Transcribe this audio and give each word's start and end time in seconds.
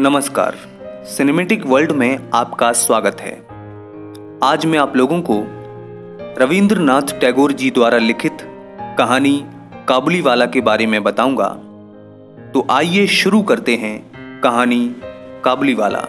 नमस्कार। 0.00 0.54
Cinematic 1.06 1.66
world 1.66 1.92
में 1.92 2.30
आपका 2.34 2.72
स्वागत 2.72 3.16
है। 3.20 3.32
आज 4.42 4.66
मैं 4.66 4.78
आप 4.78 4.96
लोगों 4.96 5.20
को 5.22 5.34
रविंद्रनाथ 6.40 7.02
टैगोर 7.02 7.52
जी 7.52 7.70
द्वारा 7.70 7.98
लिखित 7.98 8.38
कहानी 8.98 9.44
काबुली 9.88 10.20
वाला 10.20 10.46
के 10.46 10.60
बारे 10.60 10.86
में 10.86 11.02
बताऊँगा। 11.02 11.48
तो 12.54 12.66
आइए 12.70 13.06
शुरू 13.06 13.42
करते 13.42 13.76
हैं 13.76 14.12
कहानी 14.40 14.96
काबुली 15.44 15.74
वाला 15.74 16.06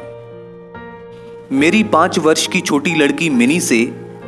मेरी 1.51 1.83
पाँच 1.83 2.19
वर्ष 2.19 2.47
की 2.47 2.61
छोटी 2.61 2.95
लड़की 2.95 3.29
मिनी 3.29 3.59
से 3.59 3.85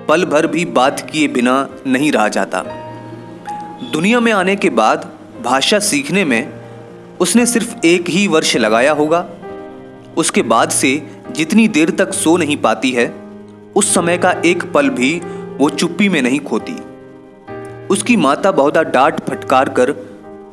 पल 0.07 0.25
भर 0.25 0.47
भी 0.47 0.65
बात 0.65 1.09
किए 1.09 1.27
बिना 1.27 1.67
नहीं 1.87 2.11
रहा 2.11 2.27
जाता। 2.27 2.63
दुनिया 3.91 4.19
में 4.19 4.31
आने 4.31 4.55
के 4.55 4.69
बाद 4.69 5.11
भाषा 5.43 5.79
सीखने 5.79 6.25
में 6.25 6.53
उसने 7.19 7.45
सिर्फ़ 7.45 7.75
एक 7.85 8.09
ही 8.09 8.27
वर्ष 8.27 8.57
लगाया 8.57 8.91
होगा। 8.91 9.25
उसके 10.17 10.41
बाद 10.41 10.69
से 10.69 11.07
जितनी 11.31 11.67
देर 11.67 11.89
तक 11.89 12.13
सो 12.13 12.37
नहीं 12.37 12.57
पाती 12.57 12.91
है, 12.91 13.13
उस 13.75 13.93
समय 13.93 14.17
का 14.17 14.31
एक 14.45 14.71
पल 14.71 14.89
भी 14.89 15.21
वो 15.57 15.69
चुप्पी 15.69 16.09
में 16.09 16.21
नहीं 16.21 16.39
खोती। 16.39 16.75
उसकी 17.87 18.17
माता 18.17 18.51
बहुधा 18.51 18.83
डांट 18.83 19.19
फटकार 19.19 19.69
कर 19.69 19.89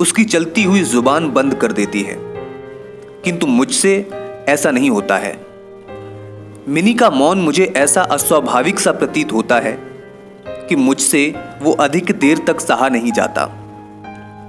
उसकी 0.00 0.24
चलती 0.24 0.62
हुई 0.62 0.82
ज़ुबान 0.82 1.30
बंद 1.30 1.54
कर 1.54 1.72
देती 1.72 2.02
है। 2.02 2.16
किंतु 3.24 3.46
मुझसे 3.46 4.10
ऐसा 4.48 4.70
नहीं 4.70 4.90
होता 4.90 5.16
है। 5.16 5.46
मिनी 6.68 6.94
का 6.94 7.10
मौन 7.10 7.40
मुझे 7.40 7.72
ऐसा 7.76 8.02
अस्वाभाविक 8.02 8.80
सा 8.80 8.92
प्रतीत 8.92 9.32
होता 9.32 9.58
है 9.58 9.72
कि 10.48 10.76
मुझसे 10.76 11.34
वो 11.62 11.72
अधिक 11.72 12.04
देर 12.04 12.38
तक 12.38 12.60
सहा 12.60 12.88
नहीं 12.88 13.12
जाता। 13.12 13.42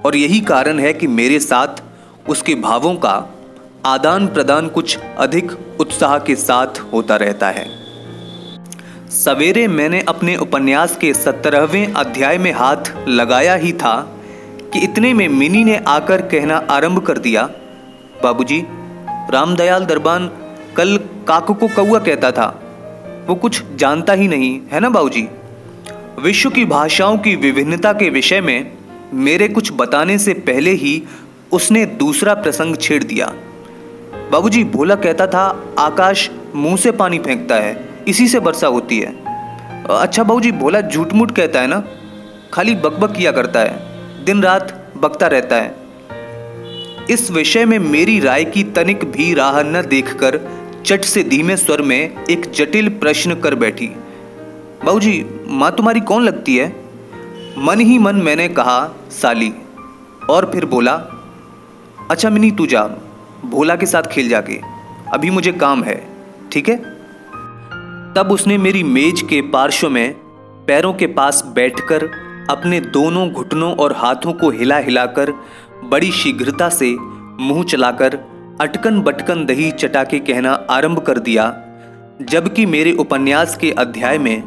और 0.06 0.16
यही 0.16 0.40
कारण 0.40 0.80
है 0.80 0.94
कि 0.94 1.08
मेरे 1.08 1.40
साथ 1.40 1.84
उसके 2.30 2.56
भावों 2.56 2.96
का 2.96 3.34
आदान 3.86 4.28
प्रदान 4.28 4.68
कुछ 4.68 4.98
अधिक 5.18 5.52
उत्साह 5.80 6.18
के 6.20 6.36
साथ 6.36 6.80
होता 6.94 7.16
रहता 7.16 7.50
है। 7.50 7.66
सवेरे 9.10 9.68
मैंने 9.68 10.02
अपने 10.02 10.36
उपन्यास 10.36 10.98
के 10.98 11.14
सत्रहवें 11.14 11.94
अध्याय 11.94 12.38
में 12.38 12.52
हाथ 12.52 13.08
लगाया 13.08 13.56
ही 13.56 13.74
था 13.74 13.96
कि 14.74 14.80
इतने 14.80 15.14
में 15.14 15.28
मिनी 15.28 15.64
ने 15.64 15.78
आकर 15.78 16.22
कहना 16.22 16.58
आरंभ 16.58 17.06
कर 17.06 17.18
दिया, 17.18 17.50
बाबूजी, 18.24 18.64
रामदयाल 19.32 19.86
दरबान 19.86 20.32
कल 20.78 20.98
काकू 21.28 21.54
को 21.54 21.68
कौआ 21.68 22.00
कहता 22.00 22.32
था। 22.32 22.48
वो 23.28 23.36
कुछ 23.36 23.64
जानता 23.76 24.14
ही 24.14 24.28
नहीं, 24.28 24.60
है 24.72 24.80
ना 24.80 24.90
बाबूजी? 24.90 25.28
विश्व 26.20 26.50
की 26.50 26.66
भाषाओं 26.66 27.18
की 27.18 27.36
विभिन्नता 27.36 27.94
के 27.94 28.10
विषय 28.10 28.42
में 28.42 28.72
मेरे 29.14 29.48
कुछ 29.48 29.72
बताने 29.74 30.18
से 30.18 30.34
पहले 30.34 30.72
ही 30.72 31.04
उसने 31.52 31.86
दूसरा 31.86 32.34
प्रसंग 32.34 32.76
छेड़ 32.76 33.04
दिया। 33.04 33.34
बाबूजी, 34.32 34.64
भोला 34.64 34.96
कहता 34.96 35.28
था, 35.28 35.74
आकाश 35.80 36.30
मुँह 36.56 36.78
से 36.78 36.92
पानी 36.92 37.20
फेंकता 37.20 37.56
है, 37.56 37.90
इसी 38.08 38.28
से 38.28 38.38
वर्षा 38.38 38.68
होती 38.68 39.00
है। 39.00 39.10
अच्छा 39.90 40.24
बाबूजी, 40.24 40.52
भोला 40.52 40.82
झूठ 40.82 41.14
मूठ 41.14 41.32
कहता 41.32 41.62
है 41.62 41.68
ना? 41.68 41.84
खाली 42.54 42.76
बकबक 42.76 43.12
किया 43.12 43.32
करता 43.32 43.60
है 43.60 44.26
दिन 44.26 44.44
रात 44.44 44.94
बकता 44.98 45.28
रहता 45.28 45.56
है। 45.56 45.76
इस 47.10 47.32
विषय 47.32 47.66
में 47.66 47.80
मेरी 47.80 48.20
राय 48.20 48.44
की 48.44 48.64
तनिक 48.64 49.12
भी 49.12 49.34
राह 49.34 49.62
न 49.64 49.82
देखकर 49.88 50.40
चट 50.86 51.02
से 51.02 51.24
धीमे 51.24 51.58
स्वर 51.58 51.82
में 51.82 52.26
एक 52.26 52.52
जटिल 52.52 52.90
प्रश्न 52.90 53.36
कर 53.36 53.56
बैठी। 53.56 53.88
बाबूजी, 54.86 55.26
माँ 55.48 55.72
तुम्हारी 55.72 56.00
कौन 56.00 56.24
लगती 56.24 56.58
है? 56.58 56.76
मन 57.58 57.80
ही 57.80 57.98
मन 57.98 58.16
मैंने 58.16 58.48
कहा, 58.48 58.90
साली। 59.12 59.54
और 60.30 60.52
फिर 60.54 60.66
बोला 60.66 60.96
अच्छा 62.12 62.30
मिनी, 62.30 62.52
तू 62.52 62.66
जा। 62.66 62.90
भोला 63.46 63.76
के 63.76 63.86
साथ 63.86 64.04
खेल 64.04 64.30
जाके। 64.30 64.60
अभी 65.14 65.30
मुझे 65.30 65.52
काम 65.52 65.84
है, 65.84 66.02
ठीक 66.52 66.70
है? 66.70 66.76
तब 68.14 68.28
उसने 68.32 68.58
मेरी 68.58 68.84
मेज 68.84 69.22
के 69.22 69.42
पार्श्व 69.42 69.90
में 69.90 70.14
पैरों 70.68 70.94
के 70.94 71.08
पास 71.08 71.44
बैठकर 71.46 72.04
अपने 72.50 72.80
दोनों 72.80 73.30
घुटनों 73.30 73.76
और 73.76 73.94
हाथों 73.94 74.34
को 74.34 74.50
हिला 74.50 74.78
हिलाकर 74.78 75.32
बड़ी 75.84 76.12
शीघ्रता 76.12 76.70
से 76.70 76.96
मुँह 77.40 77.64
चलाकर 77.64 78.18
अटकन 78.62 79.02
बटकन 79.02 79.46
दही 79.46 79.72
चटा 79.72 80.04
के 80.04 80.20
कहना 80.20 80.52
आरंभ 80.70 81.00
कर 81.00 81.20
दिया, 81.20 81.46
जबकि 82.22 82.66
मेरे 82.66 82.92
उपन्यास 82.92 83.58
के 83.58 83.72
अध्याय 83.72 84.18
में 84.18 84.42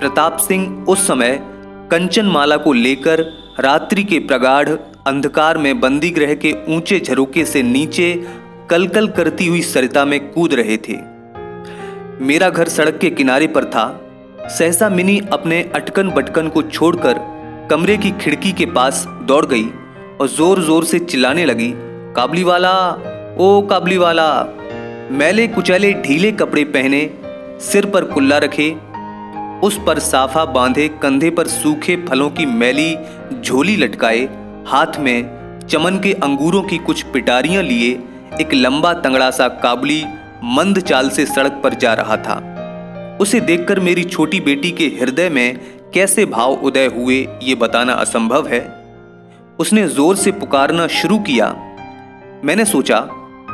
प्रताप 0.00 0.36
सिंह 0.36 0.86
उस 0.88 1.06
समय 1.06 1.38
कंचन 1.90 2.26
माला 2.26 2.56
को 2.56 2.72
लेकर 2.72 3.22
रात्रि 3.60 4.04
के 4.04 4.18
प्रगाढ़ 4.18 4.68
अंधकार 5.06 5.58
में 5.58 5.80
बंदी 5.80 6.10
ग्रह 6.10 6.34
के 6.34 6.52
ऊँचे 6.68 7.00
झरोके 7.00 7.44
से 7.44 7.62
नीचे 7.62 8.28
कलकल 8.70 9.06
करती 9.08 9.46
हुई 9.46 9.60
सरिता 9.62 10.04
में 10.04 10.18
कूद 10.32 10.54
रहे 10.54 10.76
थे। 10.78 10.96
मेरा 12.24 12.48
घर 12.50 12.68
सड़क 12.68 12.98
के 12.98 13.10
किनारे 13.10 13.46
पर 13.46 13.64
था। 13.64 13.86
सहसा 14.48 14.88
मिनी 14.88 15.18
अपने 15.32 15.62
अटकन 15.74 16.10
बटकन 16.10 16.48
को 16.48 16.62
छोड़कर 16.62 17.18
कमरे 17.70 17.96
की 17.96 18.10
खिड़की 18.10 18.52
के 18.52 18.66
पास 18.66 19.04
दौड़ 19.26 19.44
गई 19.46 19.64
और 20.20 20.28
ज़ोर 20.28 20.60
ज़ोर 20.60 20.84
से 20.84 20.98
चिल्लाने 20.98 21.44
लगी 21.46 21.72
काबली 22.16 22.44
वाला 22.44 22.72
ओ 23.40 23.60
काबली 23.62 23.96
वाला 23.96 24.28
मैले 25.10 25.46
कुचैले 25.48 25.92
ढीले 25.92 26.32
कपड़े 26.32 26.64
पहने, 26.66 27.00
सिर 27.60 27.86
पर 27.86 28.04
कुल्ला 28.04 28.38
रखे, 28.38 28.70
उस 29.66 29.78
पर 29.86 29.98
साफा 29.98 30.44
बांधे 30.44 30.88
कंधे 31.02 31.30
पर 31.30 31.46
सूखे 31.46 31.96
फलों 32.06 32.30
की 32.30 32.46
मैली, 32.46 32.94
झोली 33.40 33.76
लटकाए, 33.76 34.28
हाथ 34.66 34.98
में 34.98 35.66
चमन 35.68 35.98
के 35.98 36.12
अंगूरों 36.12 36.62
की 36.62 36.78
कुछ 36.78 37.02
पिटारियाँ 37.02 37.62
लिए 37.62 37.94
एक 38.40 38.54
लंबा 38.54 38.94
तंगड़ा 38.94 39.30
सा 39.30 39.48
काबुली 39.48 40.04
मंद 40.44 40.78
चाल 40.78 41.10
से 41.10 41.26
सड़क 41.26 41.60
पर 41.64 41.74
जा 41.74 41.94
रहा 41.94 42.16
था। 42.16 42.36
उसे 43.20 43.40
देखकर 43.40 43.80
मेरी 43.80 44.04
छोटी 44.04 44.40
बेटी 44.40 44.70
के 44.70 44.84
हृदय 44.84 45.28
में 45.28 45.58
कैसे 45.94 46.24
भाव 46.24 46.52
उदय 46.52 46.86
हुए, 46.86 47.28
ये 47.42 47.54
बताना 47.54 47.92
असंभव 47.92 48.46
है। 48.46 48.60
उसने 49.58 49.88
ज़ोर 49.88 50.16
से 50.16 50.32
पुकारना 50.32 50.86
शुरू 50.86 51.18
किया। 51.18 51.48
मैंने 52.44 52.64
सोचा, 52.64 52.98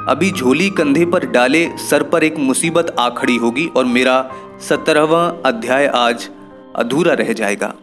अभी 0.08 0.30
झोली 0.30 0.70
कंधे 0.70 1.04
पर 1.04 1.26
डाले 1.26 1.68
सर 1.90 2.02
पर 2.02 2.24
एक 2.24 2.38
मुसीबत 2.38 2.94
आ 2.98 3.08
खड़ी 3.08 3.36
होगी 3.36 3.66
और 3.66 3.84
मेरा 3.84 4.30
सत्रहवा 4.68 5.26
अध्याय 5.46 5.86
आज 5.86 6.28
अधूरा 6.76 7.14
रह 7.14 7.32
जाएगा। 7.32 7.74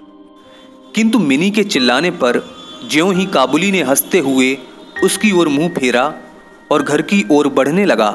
किंतु 0.96 1.19
मिनी 1.19 1.51
के 1.51 1.63
चिल्लाने 1.63 2.12
पर 2.12 2.44
ज्यों 2.91 3.13
ही 3.13 3.25
काबुली 3.25 3.72
ने 3.72 3.81
हँसते 3.81 4.19
हुए 4.19 4.57
उसकी 5.03 5.31
ओर 5.31 5.47
मुँह 5.47 5.69
फेरा 5.69 6.13
और 6.72 6.84
घर 6.84 7.02
की 7.02 7.26
ओर 7.32 7.48
बढ़ने 7.48 7.86
लगा। 7.86 8.12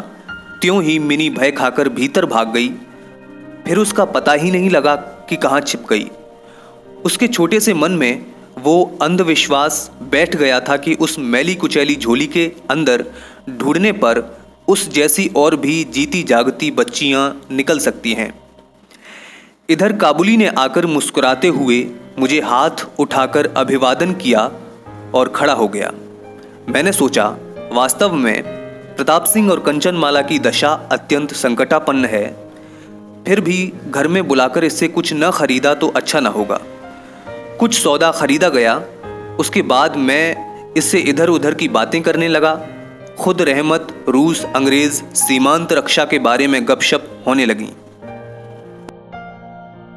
त्यों 0.61 0.83
ही 0.83 0.99
मिनी 0.99 1.31
भय 1.31 1.50
खाकर 1.50 1.89
भीतर 1.89 2.27
भाग 2.27 2.53
गई। 2.53 2.69
फिर 3.67 3.78
उसका 3.78 4.05
पता 4.05 4.33
ही 4.33 4.50
नहीं 4.50 4.71
लगा 4.71 4.97
कि 4.97 5.37
कहाँ 5.37 5.61
छिप 5.61 5.87
गई। 5.91 6.11
उसके 7.05 7.28
छोटे 7.28 7.61
से 7.61 7.75
मन 7.75 7.93
में 7.93 8.27
वो 8.59 8.99
अंधविश्वास 9.03 9.91
बैठ 10.03 10.37
गया 10.37 10.61
था 10.61 10.77
कि 10.77 10.95
उस 10.95 11.19
मैली 11.19 11.55
कुचैली 11.55 11.97
झोली 11.97 12.27
के 12.27 12.53
अंदर 12.71 13.05
ढूँढने 13.50 13.93
पर 13.93 14.39
उस 14.69 14.89
जैसी 14.91 15.31
और 15.37 15.56
भी 15.56 15.84
जीती 15.84 16.22
जागती 16.22 16.71
बच्चियाँ 16.71 17.43
निकल 17.50 17.78
सकती 17.78 18.12
हैं। 18.12 18.33
इधर 19.69 19.93
काबुली 19.93 20.37
ने 20.37 20.47
आकर 20.47 20.87
मुस्कुराते 20.87 21.49
हुए 21.49 21.87
मुझे 22.19 22.41
हाथ 22.41 22.87
उठाकर 22.99 23.47
अभिवादन 23.56 24.12
किया 24.12 24.50
और 25.15 25.28
खड़ा 25.28 25.53
हो 25.53 25.69
गया। 25.69 25.93
मैंने 26.69 26.93
सोचा 26.93 27.37
वास्तव 27.76 28.12
में 28.12 28.42
प्रताप 28.97 29.25
सिंह 29.25 29.50
और 29.50 29.60
कंचनमाला 29.60 30.22
की 30.22 30.38
दशा 30.38 30.69
अत्यंत 30.92 31.32
संकटापन्न 31.32 32.04
है। 32.04 32.50
फिर 33.26 33.41
भी 33.41 33.72
घर 33.91 34.09
में 34.09 34.28
बुलाकर 34.28 34.64
इससे 34.64 34.88
कुछ 34.88 35.12
न 35.12 35.31
खरीदा 35.31 35.75
तो 35.75 35.88
अच्छा 35.88 36.20
न 36.20 36.26
होगा। 36.26 36.60
कुछ 37.60 37.82
सौदा 37.82 38.10
खरीदा 38.12 38.48
गया, 38.48 38.75
उसके 39.38 39.62
बाद 39.62 39.97
मैं 39.97 40.72
इससे 40.72 40.98
इधर 40.98 41.28
उधर 41.28 41.54
की 41.54 41.69
बातें 41.69 42.03
करने 42.03 42.28
लगा। 42.28 42.54
खुद 43.19 43.42
रहमत, 43.42 44.04
रूस, 44.09 44.44
अंग्रेज़, 44.44 45.03
सीमांत 45.15 45.72
रक्षा 45.72 46.04
के 46.04 46.18
बारे 46.18 46.47
में 46.47 46.68
गपशप 46.68 47.24
होने 47.27 47.47
लगी। 47.47 47.68